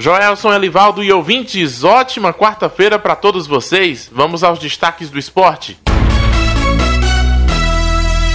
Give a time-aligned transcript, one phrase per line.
[0.00, 4.08] Joelson Elivaldo e ouvintes, ótima quarta-feira para todos vocês.
[4.10, 5.78] Vamos aos destaques do esporte.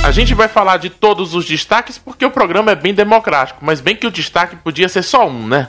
[0.04, 3.82] A gente vai falar de todos os destaques porque o programa é bem democrático, mas
[3.82, 5.68] bem que o destaque podia ser só um, né?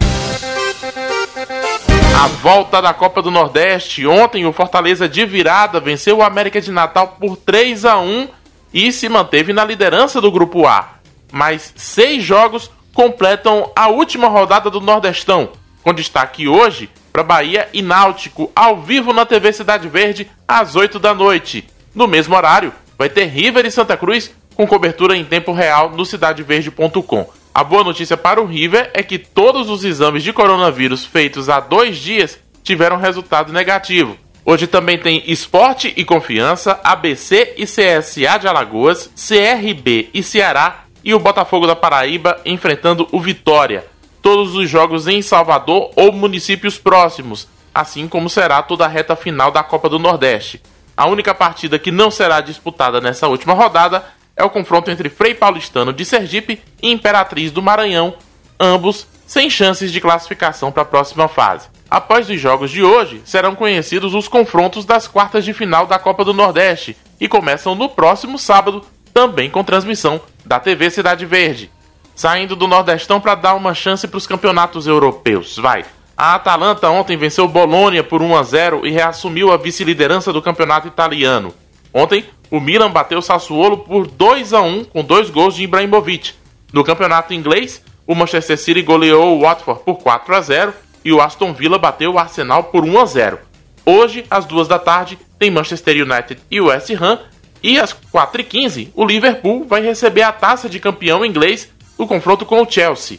[2.22, 4.06] A volta da Copa do Nordeste.
[4.06, 8.28] Ontem o Fortaleza de virada venceu o América de Natal por 3 a 1
[8.70, 10.90] e se manteve na liderança do grupo A.
[11.32, 15.52] Mais seis jogos completam a última rodada do Nordestão
[15.86, 20.98] com destaque hoje para Bahia e Náutico, ao vivo na TV Cidade Verde, às 8
[20.98, 21.64] da noite.
[21.94, 26.04] No mesmo horário, vai ter River e Santa Cruz com cobertura em tempo real no
[26.04, 27.30] cidadeverde.com.
[27.54, 31.60] A boa notícia para o River é que todos os exames de coronavírus feitos há
[31.60, 34.16] dois dias tiveram resultado negativo.
[34.44, 41.14] Hoje também tem Esporte e Confiança, ABC e CSA de Alagoas, CRB e Ceará e
[41.14, 43.84] o Botafogo da Paraíba enfrentando o Vitória
[44.26, 49.52] todos os jogos em Salvador ou municípios próximos, assim como será toda a reta final
[49.52, 50.60] da Copa do Nordeste.
[50.96, 55.32] A única partida que não será disputada nessa última rodada é o confronto entre Frei
[55.32, 58.16] Paulistano de Sergipe e Imperatriz do Maranhão,
[58.58, 61.68] ambos sem chances de classificação para a próxima fase.
[61.88, 66.24] Após os jogos de hoje, serão conhecidos os confrontos das quartas de final da Copa
[66.24, 71.70] do Nordeste e começam no próximo sábado, também com transmissão da TV Cidade Verde
[72.16, 75.56] saindo do Nordestão para dar uma chance para os campeonatos europeus.
[75.58, 75.84] Vai.
[76.16, 80.88] A Atalanta ontem venceu Bolônia por 1 a 0 e reassumiu a vice-liderança do campeonato
[80.88, 81.54] italiano.
[81.92, 86.32] Ontem, o Milan bateu o Sassuolo por 2 a 1 com dois gols de Ibrahimovic.
[86.72, 91.20] No campeonato inglês, o Manchester City goleou o Watford por 4 a 0 e o
[91.20, 93.38] Aston Villa bateu o Arsenal por 1 a 0.
[93.84, 97.20] Hoje, às duas da tarde, tem Manchester United e West Ham
[97.62, 102.62] e às 4h15 o Liverpool vai receber a taça de campeão inglês o confronto com
[102.62, 103.18] o Chelsea.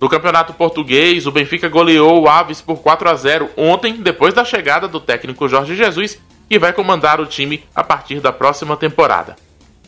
[0.00, 4.44] No Campeonato Português, o Benfica goleou o Aves por 4 a 0 ontem, depois da
[4.44, 9.36] chegada do técnico Jorge Jesus, que vai comandar o time a partir da próxima temporada.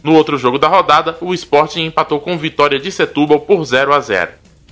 [0.03, 4.01] No outro jogo da rodada, o Sporting empatou com vitória de Setúbal por 0 a
[4.01, 4.31] 0.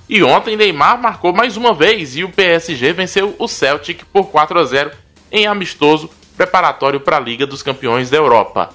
[0.09, 4.60] E ontem Neymar marcou mais uma vez e o PSG venceu o Celtic por 4
[4.60, 4.91] a 0
[5.33, 8.71] em amistoso preparatório para a Liga dos Campeões da Europa.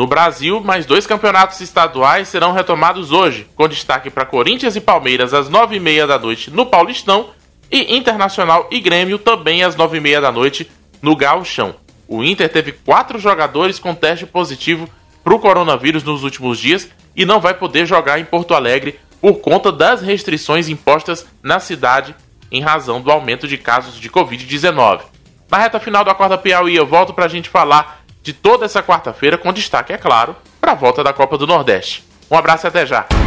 [0.00, 5.34] No Brasil, mais dois campeonatos estaduais serão retomados hoje, com destaque para Corinthians e Palmeiras
[5.34, 7.28] às 9h30 da noite no Paulistão
[7.70, 10.70] e Internacional e Grêmio também às 9h30 da noite
[11.02, 11.74] no Gauchão.
[12.08, 14.88] O Inter teve quatro jogadores com teste positivo
[15.22, 19.34] para o coronavírus nos últimos dias e não vai poder jogar em Porto Alegre por
[19.40, 22.16] conta das restrições impostas na cidade
[22.50, 25.02] em razão do aumento de casos de Covid-19.
[25.50, 28.82] Na reta final do Acorda Piauí, eu volto para a gente falar de toda essa
[28.82, 32.04] quarta-feira, com destaque, é claro, para a volta da Copa do Nordeste.
[32.30, 33.19] Um abraço e até já!